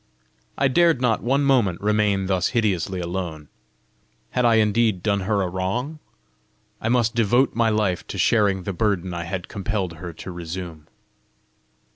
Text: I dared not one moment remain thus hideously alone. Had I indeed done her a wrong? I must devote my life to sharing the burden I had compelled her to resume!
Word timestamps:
I 0.57 0.67
dared 0.67 0.99
not 0.99 1.21
one 1.21 1.43
moment 1.43 1.79
remain 1.79 2.25
thus 2.25 2.47
hideously 2.57 2.99
alone. 2.99 3.49
Had 4.31 4.45
I 4.45 4.55
indeed 4.55 5.03
done 5.03 5.19
her 5.19 5.43
a 5.43 5.47
wrong? 5.47 5.99
I 6.81 6.89
must 6.89 7.13
devote 7.13 7.53
my 7.53 7.69
life 7.69 8.07
to 8.07 8.17
sharing 8.17 8.63
the 8.63 8.73
burden 8.73 9.13
I 9.13 9.25
had 9.25 9.47
compelled 9.47 9.97
her 9.97 10.11
to 10.11 10.31
resume! 10.31 10.87